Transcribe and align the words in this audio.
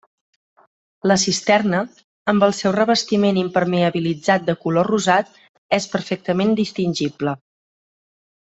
La 1.09 1.17
cisterna, 1.23 1.81
amb 2.33 2.47
el 2.47 2.55
seu 2.61 2.73
revestiment 2.77 3.37
impermeabilitzant 3.43 4.49
de 4.49 4.57
color 4.67 4.91
rosat, 4.95 5.39
és 5.81 5.89
perfectament 5.95 6.57
distingible. 6.65 7.37